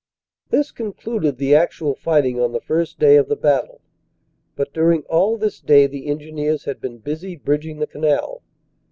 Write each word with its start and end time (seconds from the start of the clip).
"This 0.49 0.71
concluded 0.71 1.37
the 1.37 1.53
actual 1.53 1.93
fighting 1.93 2.39
on 2.39 2.53
the 2.53 2.59
first 2.59 2.97
day 2.97 3.17
of 3.17 3.27
the 3.29 3.35
battle. 3.35 3.81
But 4.55 4.73
during 4.73 5.03
all 5.03 5.37
this 5.37 5.59
day 5.61 5.85
the 5.85 6.07
engineers 6.07 6.63
had 6.65 6.81
been 6.81 6.97
busy 6.97 7.35
bridging 7.35 7.77
the 7.77 7.85
Canal. 7.85 8.41